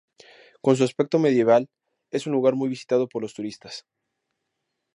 Con 0.63 0.75
su 0.75 0.83
aspecto 0.83 1.19
medieval, 1.19 1.69
es 2.09 2.25
un 2.25 2.33
lugar 2.33 2.55
muy 2.55 2.67
visitado 2.69 3.07
por 3.07 3.21
los 3.21 3.35
turistas. 3.35 3.85